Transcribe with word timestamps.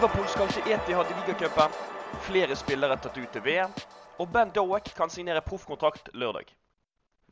Liverpool 0.00 0.28
skal 0.32 0.48
ikke 0.48 0.72
Etihad 0.72 1.10
i 1.12 1.14
ligacupen. 1.18 1.72
Flere 2.24 2.56
spillere 2.56 2.96
tatt 2.96 3.18
ut 3.20 3.32
til 3.34 3.42
VM. 3.44 3.72
Og 4.16 4.30
Ben 4.32 4.48
Doek 4.56 4.86
kan 4.96 5.10
signere 5.12 5.42
proffkontrakt 5.44 6.08
lørdag. 6.16 6.46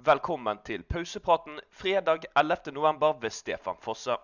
Velkommen 0.08 0.60
til 0.68 0.84
pausepraten 0.84 1.56
fredag 1.72 2.26
11. 2.36 2.74
november 2.76 3.14
ved 3.22 3.32
Stefan 3.32 3.80
Fosse. 3.80 4.18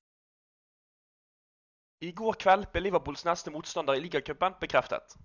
I 2.04 2.12
går 2.12 2.36
kveld 2.44 2.68
ble 2.74 2.84
Liverpools 2.84 3.24
neste 3.24 3.54
motstander 3.54 3.96
i 3.96 4.04
ligacupen 4.04 4.60
bekreftet. 4.60 5.16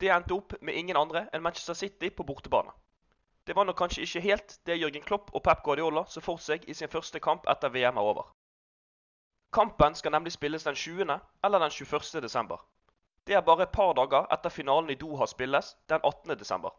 Det 0.00 0.08
endte 0.16 0.40
opp 0.40 0.56
med 0.62 0.80
ingen 0.80 0.96
andre 0.96 1.26
enn 1.36 1.44
Manchester 1.44 1.76
City 1.76 2.08
på 2.08 2.24
bortebane. 2.24 2.72
Det 3.44 3.52
var 3.52 3.68
nok 3.68 3.82
kanskje 3.82 4.08
ikke 4.08 4.24
helt 4.30 4.56
det 4.64 4.80
Jørgen 4.80 5.04
Klopp 5.04 5.28
og 5.34 5.44
Pep 5.44 5.60
Guardiola 5.68 6.08
så 6.08 6.24
for 6.24 6.40
seg 6.40 6.64
i 6.64 6.80
sin 6.80 6.88
første 6.88 7.20
kamp 7.20 7.44
etter 7.52 7.76
VM 7.76 8.00
er 8.00 8.12
over. 8.14 8.32
Kampen 9.52 9.94
skal 9.94 10.12
nemlig 10.12 10.32
spilles 10.32 10.64
den 10.64 10.74
20. 10.74 11.20
eller 11.44 11.58
den 11.58 11.70
21. 11.70 12.22
desember. 12.22 12.66
Det 13.26 13.34
er 13.34 13.40
bare 13.40 13.62
et 13.62 13.72
par 13.72 13.92
dager 13.92 14.26
etter 14.32 14.50
finalen 14.50 14.90
i 14.90 14.94
Doha 14.94 15.26
spilles 15.26 15.76
den 15.88 16.00
18. 16.04 16.38
desember. 16.38 16.70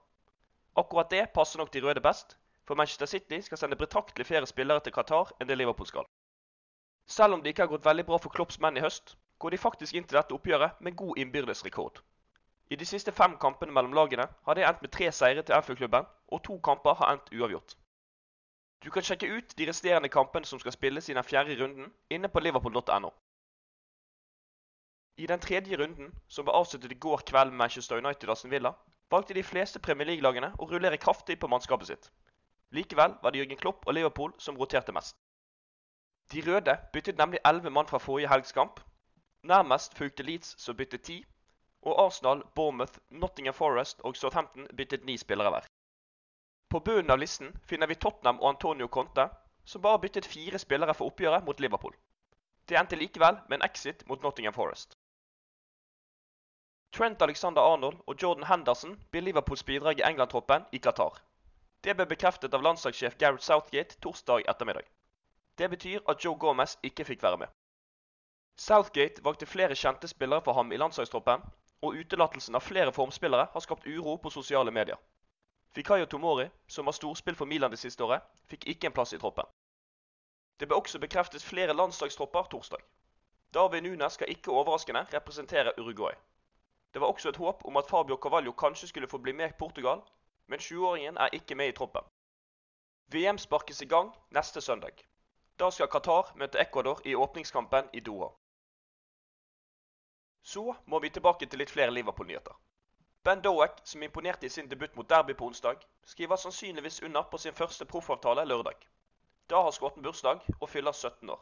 Akkurat 0.75 1.09
det 1.09 1.29
passer 1.33 1.59
nok 1.59 1.73
de 1.73 1.81
røde 1.81 2.01
best, 2.01 2.37
for 2.67 2.75
Manchester 2.75 3.05
City 3.05 3.39
skal 3.39 3.57
sende 3.57 3.75
betraktelig 3.75 4.25
flere 4.25 4.45
spillere 4.47 4.79
til 4.79 4.93
Qatar 4.93 5.31
enn 5.41 5.47
det 5.47 5.57
Liverpool 5.57 5.87
skal. 5.87 6.05
Selv 7.07 7.33
om 7.33 7.41
det 7.41 7.49
ikke 7.49 7.65
har 7.65 7.71
gått 7.71 7.85
veldig 7.85 8.05
bra 8.05 8.17
for 8.17 8.29
Klopps 8.29 8.59
menn 8.59 8.77
i 8.77 8.83
høst, 8.83 9.15
går 9.39 9.49
de 9.49 9.57
faktisk 9.57 9.95
inn 9.95 10.03
til 10.03 10.19
dette 10.19 10.35
oppgjøret 10.35 10.81
med 10.83 10.95
god 10.95 11.17
innbyrdes 11.17 11.65
rekord. 11.65 12.01
I 12.69 12.75
de 12.75 12.85
siste 12.85 13.11
fem 13.11 13.37
kampene 13.39 13.71
mellom 13.71 13.93
lagene 13.95 14.27
har 14.45 14.55
det 14.55 14.65
endt 14.67 14.81
med 14.83 14.91
tre 14.91 15.11
seire 15.11 15.43
til 15.43 15.55
Anfield-klubben, 15.55 16.05
og 16.27 16.43
to 16.43 16.59
kamper 16.59 16.99
har 16.99 17.13
endt 17.13 17.31
uavgjort. 17.31 17.77
Du 18.83 18.91
kan 18.91 19.03
sjekke 19.03 19.27
ut 19.27 19.55
de 19.57 19.65
resterende 19.69 20.09
kampene 20.09 20.45
som 20.45 20.59
skal 20.59 20.75
spilles 20.75 21.09
i 21.09 21.15
den 21.17 21.25
fjerde 21.25 21.55
runden, 21.61 21.89
inne 22.09 22.29
på 22.29 22.39
liverpool.no. 22.39 23.09
I 25.17 25.25
den 25.27 25.41
tredje 25.41 25.77
runden, 25.77 26.11
som 26.29 26.45
ble 26.45 26.53
avsluttet 26.53 26.91
i 26.93 26.99
går 27.05 27.23
kveld 27.25 27.49
med 27.49 27.57
Manchester 27.63 27.97
United 27.97 28.29
Aston 28.29 28.51
Villa, 28.51 28.75
valgte 29.09 29.33
de 29.33 29.43
fleste 29.43 29.79
Premier 29.79 30.05
League-lagene 30.11 30.51
å 30.61 30.67
rullere 30.69 30.99
kraftig 31.01 31.39
på 31.41 31.49
mannskapet 31.49 31.89
sitt. 31.89 32.11
Likevel 32.75 33.15
var 33.23 33.31
det 33.31 33.41
Jørgen 33.41 33.61
Klopp 33.63 33.87
og 33.87 33.95
Liverpool 33.97 34.35
som 34.37 34.59
roterte 34.61 34.93
mest. 34.93 35.17
De 36.31 36.43
røde 36.45 36.75
byttet 36.93 37.17
nemlig 37.17 37.39
elleve 37.47 37.71
mann 37.73 37.87
fra 37.87 38.01
forrige 38.03 38.29
helgs 38.29 38.51
kamp. 38.51 38.81
Nærmest 39.47 39.95
fulgte 39.97 40.23
Leeds, 40.27 40.53
som 40.61 40.75
byttet 40.75 41.05
ti, 41.07 41.21
og 41.81 42.05
Arsenal, 42.05 42.43
Bournemouth, 42.55 42.99
Nottingham 43.09 43.55
Forest 43.55 44.01
og 44.03 44.17
Southampton 44.17 44.67
byttet 44.77 45.05
ni 45.05 45.17
spillere 45.17 45.49
hver. 45.49 45.67
På 46.69 46.79
bunnen 46.79 47.11
av 47.11 47.19
listen 47.19 47.59
finner 47.65 47.87
vi 47.87 47.95
Tottenham 47.95 48.39
og 48.41 48.49
Antonio 48.49 48.87
Conte, 48.87 49.29
som 49.63 49.81
bare 49.81 49.99
byttet 50.03 50.25
fire 50.25 50.59
spillere 50.59 50.93
for 50.93 51.11
oppgjøret 51.11 51.45
mot 51.47 51.59
Liverpool. 51.59 51.95
Det 52.67 52.75
endte 52.79 52.99
likevel 52.99 53.39
med 53.47 53.59
en 53.59 53.69
exit 53.69 54.03
mot 54.07 54.23
Nottingham 54.23 54.53
Forest. 54.53 54.97
Trent 56.91 57.21
Alexander 57.21 57.61
Arnold 57.61 57.99
og 58.07 58.15
Jordan 58.23 58.47
Henderson 58.49 58.97
blir 59.11 59.23
Liverpools 59.23 59.63
bidrag 59.63 59.99
i 59.99 60.05
England-troppen 60.09 60.67
i 60.71 60.79
Qatar. 60.83 61.19
Det 61.83 61.95
ble 61.95 62.07
bekreftet 62.09 62.53
av 62.53 62.63
landslagssjef 62.65 63.17
Gareth 63.17 63.43
Southgate 63.45 63.99
torsdag 64.03 64.47
ettermiddag. 64.51 64.87
Det 65.57 65.69
betyr 65.69 66.03
at 66.07 66.23
Joe 66.25 66.35
Gomez 66.35 66.77
ikke 66.83 67.05
fikk 67.07 67.23
være 67.23 67.43
med. 67.43 67.53
Southgate 68.59 69.23
valgte 69.23 69.45
flere 69.45 69.75
kjente 69.75 70.07
spillere 70.09 70.41
for 70.43 70.57
ham 70.57 70.71
i 70.71 70.79
landslagstroppen, 70.81 71.43
og 71.81 71.99
utelatelsen 72.01 72.57
av 72.57 72.65
flere 72.65 72.91
formspillere 72.91 73.47
har 73.53 73.63
skapt 73.63 73.85
uro 73.87 74.17
på 74.17 74.33
sosiale 74.33 74.73
medier. 74.73 74.97
Fikayo 75.77 76.05
Tomori, 76.05 76.49
som 76.67 76.87
har 76.87 76.93
storspill 76.93 77.35
for 77.35 77.45
Milan 77.45 77.71
det 77.71 77.77
siste 77.77 78.01
året, 78.03 78.23
fikk 78.49 78.63
ikke 78.71 78.87
en 78.89 78.93
plass 78.97 79.11
i 79.13 79.19
troppen. 79.21 79.45
Det 80.57 80.65
ble 80.65 80.79
også 80.81 80.97
bekreftet 80.97 81.43
flere 81.45 81.75
landslagstropper 81.77 82.47
torsdag. 82.49 82.81
Darwin 83.53 83.85
Nunes 83.85 84.17
skal 84.17 84.31
ikke 84.33 84.55
overraskende 84.57 85.03
representere 85.11 85.75
Uruguay. 85.77 86.15
Det 86.93 87.01
var 87.01 87.13
også 87.13 87.29
et 87.29 87.37
håp 87.37 87.61
om 87.69 87.77
at 87.77 87.89
Fabio 87.91 88.17
Cavallo 88.17 88.55
kanskje 88.57 88.89
skulle 88.89 89.11
få 89.11 89.21
bli 89.21 89.35
med 89.37 89.53
Portugal, 89.59 90.01
men 90.47 90.59
20-åringen 90.59 91.21
er 91.21 91.37
ikke 91.37 91.55
med 91.55 91.69
i 91.69 91.77
troppen. 91.77 92.09
VM 93.13 93.37
sparkes 93.37 93.81
i 93.81 93.85
gang 93.85 94.09
neste 94.33 94.61
søndag. 94.61 95.05
Da 95.59 95.69
skal 95.69 95.93
Qatar 95.93 96.33
møte 96.35 96.57
Ecuador 96.57 97.05
i 97.05 97.13
åpningskampen 97.15 97.93
i 97.93 97.99
Doha. 97.99 98.31
Så 100.41 100.73
må 100.85 100.99
vi 101.05 101.13
tilbake 101.13 101.45
til 101.45 101.61
litt 101.61 101.69
flere 101.69 101.93
Liverpool-nyheter. 101.93 102.57
Ben 103.27 103.41
Doek, 103.43 103.81
som 103.83 104.03
imponerte 104.03 104.45
i 104.45 104.49
sin 104.49 104.69
debut 104.69 104.95
mot 104.95 105.09
Derby 105.09 105.33
på 105.33 105.45
onsdag, 105.45 105.81
skriver 106.03 106.35
sannsynligvis 106.35 107.01
under 107.03 107.21
på 107.21 107.37
sin 107.37 107.53
første 107.53 107.85
proffavtale 107.85 108.45
lørdag. 108.45 108.75
Da 109.49 109.61
har 109.61 109.71
skotten 109.71 110.03
bursdag 110.03 110.39
og 110.61 110.69
fyller 110.69 110.91
17 110.91 111.29
år. 111.29 111.41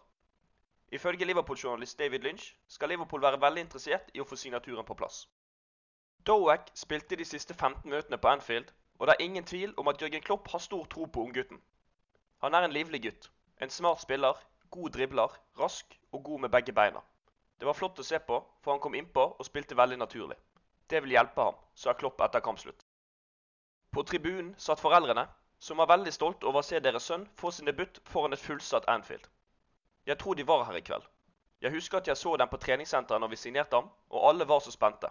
Ifølge 0.92 1.26
Liverpool-journalist 1.26 2.00
David 2.00 2.20
Lynch 2.20 2.56
skal 2.68 2.90
Liverpool 2.90 3.22
være 3.22 3.42
veldig 3.42 3.62
interessert 3.62 4.10
i 4.14 4.24
å 4.24 4.26
få 4.26 4.36
signaturen 4.36 4.86
på 4.86 4.98
plass. 4.98 5.20
Doek 6.26 6.72
spilte 6.74 7.20
de 7.22 7.26
siste 7.26 7.54
15 7.54 7.90
møtene 7.90 8.18
på 8.18 8.34
Anfield, 8.34 8.74
og 9.00 9.08
det 9.08 9.16
er 9.16 9.26
ingen 9.28 9.46
tvil 9.46 9.78
om 9.78 9.88
at 9.88 10.02
Jørgen 10.02 10.26
Klopp 10.26 10.50
har 10.56 10.66
stor 10.66 10.90
tro 10.90 11.06
på 11.06 11.28
unggutten. 11.28 11.62
Han 12.42 12.54
er 12.54 12.66
en 12.66 12.74
livlig 12.74 13.04
gutt, 13.04 13.30
en 13.62 13.70
smart 13.70 14.02
spiller, 14.02 14.34
god 14.72 14.90
dribler, 14.90 15.38
rask 15.60 16.00
og 16.12 16.24
god 16.24 16.40
med 16.40 16.50
begge 16.58 16.74
beina. 16.74 17.06
Det 17.60 17.70
var 17.70 17.78
flott 17.78 18.02
å 18.02 18.10
se 18.10 18.20
på, 18.20 18.42
for 18.62 18.74
han 18.74 18.82
kom 18.82 18.98
innpå 18.98 19.30
og 19.38 19.46
spilte 19.46 19.78
veldig 19.78 20.02
naturlig. 20.02 20.42
Det 20.90 21.02
vil 21.04 21.16
hjelpe 21.16 21.42
ham, 21.42 21.56
sa 21.76 21.94
Klopp 21.94 22.22
etter 22.22 22.44
kampslutt. 22.46 22.86
På 23.92 24.04
tribunen 24.04 24.54
satt 24.60 24.80
foreldrene, 24.84 25.28
som 25.60 25.78
var 25.78 25.90
veldig 25.90 26.14
stolt 26.14 26.44
over 26.44 26.62
å 26.62 26.68
se 26.68 26.80
deres 26.80 27.08
sønn 27.10 27.26
få 27.40 27.52
sin 27.52 27.66
debut 27.70 28.02
foran 28.12 28.36
et 28.36 28.44
fullsatt 28.44 28.88
Anfield. 28.92 29.28
Jeg 30.06 30.20
tror 30.22 30.36
de 30.36 30.46
var 30.48 30.66
her 30.68 30.78
i 30.78 30.84
kveld. 30.86 31.06
Jeg 31.62 31.74
husker 31.74 31.98
at 31.98 32.08
jeg 32.08 32.18
så 32.18 32.36
dem 32.38 32.50
på 32.52 32.60
treningssenteret 32.62 33.22
når 33.22 33.32
vi 33.32 33.40
signerte 33.42 33.80
ham, 33.80 33.88
og 34.10 34.28
alle 34.30 34.48
var 34.48 34.60
så 34.62 34.74
spente. 34.76 35.10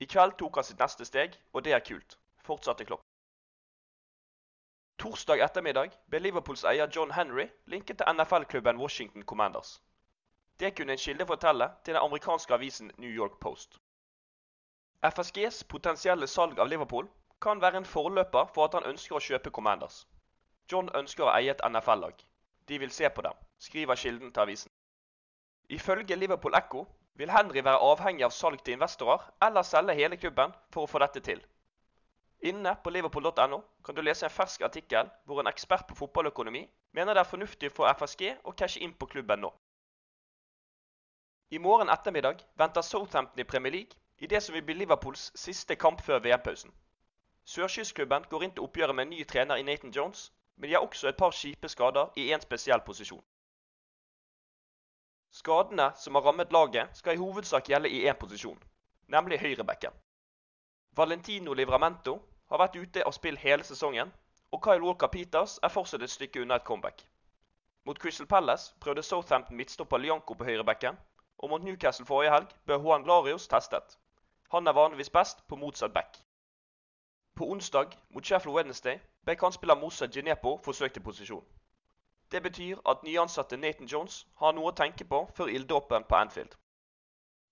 I 0.00 0.06
kveld 0.06 0.38
tok 0.38 0.56
han 0.56 0.64
sitt 0.64 0.80
neste 0.80 1.04
steg, 1.04 1.36
og 1.52 1.64
det 1.66 1.74
er 1.74 1.84
kult, 1.84 2.16
fortsatte 2.46 2.86
Klopp. 2.88 3.04
Torsdag 5.02 5.42
ettermiddag 5.44 5.92
ble 6.08 6.22
Liverpools 6.22 6.64
eier 6.70 6.88
John 6.96 7.12
Henry 7.12 7.48
linket 7.66 7.98
til 7.98 8.14
NFL-klubben 8.14 8.80
Washington 8.80 9.26
Commanders. 9.26 9.80
Det 10.60 10.70
kunne 10.78 10.94
en 10.94 11.02
kilde 11.02 11.26
fortelle 11.26 11.68
til 11.84 11.94
den 11.94 12.02
amerikanske 12.02 12.54
avisen 12.54 12.92
New 12.96 13.10
York 13.10 13.40
Post. 13.40 13.80
FSGs 15.04 15.64
potensielle 15.68 16.26
salg 16.26 16.58
av 16.58 16.68
Liverpool 16.72 17.08
kan 17.44 17.60
være 17.60 17.82
en 17.82 17.88
forløper 17.88 18.46
for 18.54 18.64
at 18.64 18.76
han 18.78 18.86
ønsker 18.88 19.18
å 19.18 19.20
kjøpe 19.20 19.50
Commanders. 19.52 20.04
John 20.72 20.88
ønsker 20.96 21.26
å 21.26 21.32
eie 21.34 21.50
et 21.52 21.64
NFL-lag. 21.68 22.14
De 22.68 22.78
vil 22.80 22.92
se 22.98 23.10
på 23.12 23.24
dem, 23.26 23.36
skriver 23.60 24.00
kilden 24.00 24.30
til 24.32 24.42
avisen. 24.46 24.72
Ifølge 25.68 26.16
Liverpool 26.16 26.56
Echo 26.56 26.86
vil 27.20 27.32
Henry 27.34 27.60
være 27.66 27.82
avhengig 27.84 28.24
av 28.24 28.32
salg 28.32 28.62
til 28.64 28.78
investorer 28.78 29.26
eller 29.44 29.66
selge 29.68 29.96
hele 29.98 30.16
klubben 30.22 30.54
for 30.72 30.86
å 30.86 30.90
få 30.90 31.02
dette 31.04 31.20
til. 31.26 31.42
Inne 32.48 32.72
på 32.84 32.92
liverpool.no 32.96 33.58
kan 33.84 33.96
du 33.96 34.00
lese 34.02 34.24
en 34.24 34.32
fersk 34.32 34.64
artikkel 34.66 35.10
hvor 35.24 35.42
en 35.42 35.52
ekspert 35.52 35.84
på 35.88 35.98
fotballøkonomi 36.00 36.64
mener 36.96 37.12
det 37.12 37.26
er 37.26 37.28
fornuftig 37.28 37.70
for 37.76 37.92
FSG 37.92 38.38
å 38.44 38.56
cashe 38.56 38.80
inn 38.80 38.96
på 38.96 39.10
klubben 39.12 39.44
nå. 39.44 39.52
I 41.52 41.60
morgen 41.60 41.92
ettermiddag 41.92 42.40
venter 42.56 42.82
Southampton 42.82 43.44
i 43.44 43.48
Premier 43.52 43.76
League 43.76 44.00
i 44.18 44.26
det 44.26 44.42
som 44.42 44.54
vil 44.54 44.62
bli 44.62 44.74
Liverpools 44.74 45.32
siste 45.34 45.76
kamp 45.76 46.00
før 46.00 46.18
VM-pausen. 46.18 46.72
Sørkystklubben 47.44 48.24
går 48.30 48.44
inn 48.44 48.52
til 48.54 48.64
oppgjøret 48.64 48.94
med 48.94 49.06
en 49.06 49.10
ny 49.10 49.24
trener 49.28 49.60
i 49.60 49.62
Nathan 49.62 49.92
Jones, 49.96 50.32
men 50.56 50.68
de 50.68 50.74
har 50.74 50.86
også 50.86 51.08
et 51.08 51.16
par 51.16 51.34
kjipe 51.34 51.68
skader 51.68 52.12
i 52.16 52.30
én 52.32 52.40
spesiell 52.40 52.80
posisjon. 52.80 53.24
Skadene 55.30 55.90
som 55.96 56.14
har 56.14 56.22
rammet 56.22 56.52
laget, 56.52 56.96
skal 56.96 57.14
i 57.14 57.20
hovedsak 57.20 57.68
gjelde 57.68 57.90
i 57.90 58.04
én 58.08 58.18
posisjon, 58.20 58.62
nemlig 59.08 59.40
høyrebekken. 59.40 59.92
Valentino 60.96 61.52
Livramento 61.52 62.20
har 62.50 62.62
vært 62.62 62.76
ute 62.76 63.02
av 63.02 63.12
spill 63.12 63.36
hele 63.42 63.66
sesongen, 63.66 64.12
og 64.52 64.62
Kyle 64.62 64.86
Walker 64.86 65.10
Peters 65.10 65.58
er 65.62 65.74
fortsatt 65.74 66.02
et 66.06 66.14
stykke 66.14 66.42
unna 66.42 66.60
et 66.60 66.64
comeback. 66.64 67.02
Mot 67.84 67.98
Crystal 67.98 68.26
Palace 68.26 68.74
prøvde 68.80 69.02
Southampton 69.02 69.56
midtstopper 69.56 69.98
Lianco 69.98 70.34
på 70.34 70.46
høyrebekken, 70.46 70.96
og 71.38 71.50
mot 71.50 71.64
Newcastle 71.66 72.06
forrige 72.06 72.30
helg 72.32 72.54
ble 72.64 72.78
Juan 72.78 73.04
Larios 73.04 73.48
testet. 73.48 73.98
Han 74.50 74.66
er 74.66 74.72
vanligvis 74.72 75.10
best 75.10 75.46
på 75.48 75.56
motsatt 75.56 75.92
back. 75.94 76.18
På 77.34 77.50
onsdag 77.50 77.96
mot 78.10 78.26
Sheffield 78.26 78.56
Wednesday 78.56 79.00
ble 79.24 79.36
kantspiller 79.36 79.74
Moussa 79.80 80.06
Ginepo 80.06 80.56
forsøkt 80.64 80.96
i 80.96 81.00
posisjon. 81.00 81.46
Det 82.30 82.42
betyr 82.42 82.78
at 82.90 83.02
nyansatte 83.02 83.56
Nathan 83.56 83.86
Jones 83.86 84.26
har 84.42 84.52
noe 84.52 84.70
å 84.70 84.76
tenke 84.76 85.04
på 85.04 85.24
før 85.36 85.50
ilddåpen 85.56 86.06
på 86.08 86.16
Anfield. 86.16 86.54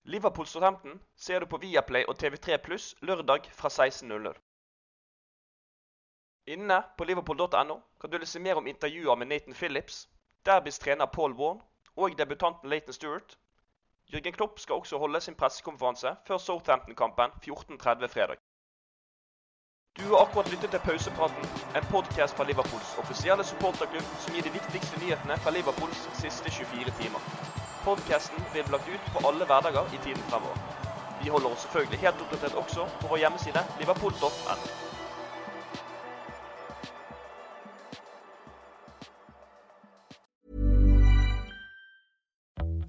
Liverpool 0.03 0.47
Southampton 0.47 1.01
ser 1.15 1.39
du 1.39 1.45
på 1.45 1.57
Viaplay 1.57 2.05
og 2.07 2.17
TV3 2.19 2.57
Pluss 2.63 2.95
lørdag 3.01 3.47
fra 3.55 3.69
16.00. 3.69 4.33
Inne 6.55 6.81
på 6.97 7.07
liverpool.no 7.07 7.77
kan 8.01 8.11
du 8.11 8.17
lese 8.17 8.39
mer 8.39 8.59
om 8.59 8.67
intervjuer 8.67 9.15
med 9.15 9.27
Nathan 9.27 9.53
Phillips, 9.53 10.09
Derbys 10.45 10.79
trener 10.79 11.05
Paul 11.05 11.33
Warne 11.39 11.61
og 11.95 12.17
debutanten 12.17 12.69
Leighton 12.69 12.93
Stewart. 12.93 13.37
Jørgen 14.11 14.33
Klopp 14.33 14.59
skal 14.59 14.75
også 14.75 14.97
holde 14.97 15.21
sin 15.21 15.35
pressekonferanse 15.35 16.15
før 16.27 16.37
Southampton-kampen 16.37 17.31
14.30 17.45 18.07
fredag. 18.15 18.37
Du 19.97 20.03
har 20.09 20.25
akkurat 20.25 20.51
lyttet 20.51 20.69
til 20.69 20.79
Pausepraten, 20.79 21.43
en 21.77 21.85
podkast 21.91 22.35
fra 22.37 22.43
Liverpools 22.49 22.95
offisielle 23.03 23.43
supporterklubb 23.43 24.07
som 24.23 24.33
gir 24.33 24.45
de 24.47 24.53
viktigste 24.59 25.01
nyhetene 25.03 25.37
fra 25.43 25.53
Liverpools 25.57 26.01
siste 26.21 26.49
24 26.49 26.95
timer. 27.01 27.21
Podkasten 27.83 28.47
blir 28.51 28.71
lagt 28.73 28.89
ut 28.95 29.11
på 29.13 29.27
alle 29.27 29.45
hverdager 29.45 29.93
i 29.93 30.01
tiden 30.07 30.25
fremover. 30.31 30.57
Vi 31.21 31.29
holder 31.29 31.53
oss 31.53 31.67
selvfølgelig 31.67 32.01
helt 32.05 32.25
oppdatert 32.25 32.59
også 32.63 32.89
på 33.01 33.13
vår 33.13 33.23
hjemmeside 33.25 33.67
liverpool.no. 33.79 34.92